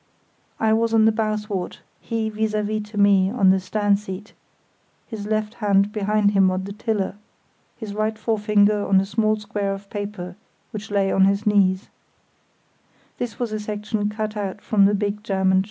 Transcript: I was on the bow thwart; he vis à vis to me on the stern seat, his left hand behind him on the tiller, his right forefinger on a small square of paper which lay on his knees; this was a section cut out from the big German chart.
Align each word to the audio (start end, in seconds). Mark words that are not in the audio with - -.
I 0.59 0.73
was 0.73 0.95
on 0.95 1.05
the 1.05 1.11
bow 1.11 1.37
thwart; 1.37 1.81
he 1.99 2.27
vis 2.31 2.53
à 2.53 2.65
vis 2.65 2.89
to 2.89 2.97
me 2.97 3.29
on 3.29 3.51
the 3.51 3.59
stern 3.59 3.97
seat, 3.97 4.33
his 5.05 5.27
left 5.27 5.53
hand 5.53 5.91
behind 5.91 6.31
him 6.31 6.49
on 6.49 6.63
the 6.63 6.73
tiller, 6.73 7.17
his 7.77 7.93
right 7.93 8.17
forefinger 8.17 8.83
on 8.87 8.99
a 8.99 9.05
small 9.05 9.35
square 9.35 9.75
of 9.75 9.91
paper 9.91 10.35
which 10.71 10.89
lay 10.89 11.11
on 11.11 11.25
his 11.25 11.45
knees; 11.45 11.89
this 13.19 13.37
was 13.37 13.51
a 13.51 13.59
section 13.59 14.09
cut 14.09 14.35
out 14.35 14.59
from 14.59 14.85
the 14.85 14.95
big 14.95 15.23
German 15.23 15.59
chart. 15.59 15.59